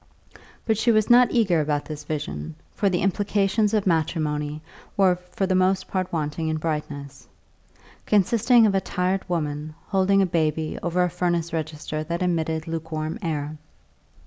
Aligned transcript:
But 0.65 0.79
she 0.79 0.91
was 0.91 1.11
not 1.11 1.29
eager 1.31 1.61
about 1.61 1.85
this 1.85 2.05
vision, 2.05 2.55
for 2.73 2.89
the 2.89 3.03
implications 3.03 3.71
of 3.71 3.85
matrimony 3.85 4.63
were 4.97 5.15
for 5.29 5.45
the 5.45 5.53
most 5.53 5.87
part 5.87 6.11
wanting 6.11 6.47
in 6.47 6.57
brightness 6.57 7.27
consisted 8.07 8.65
of 8.65 8.73
a 8.73 8.81
tired 8.81 9.29
woman 9.29 9.75
holding 9.89 10.23
a 10.23 10.25
baby 10.25 10.79
over 10.81 11.03
a 11.03 11.09
furnace 11.11 11.53
register 11.53 12.03
that 12.05 12.23
emitted 12.23 12.67
lukewarm 12.67 13.19
air. 13.21 13.59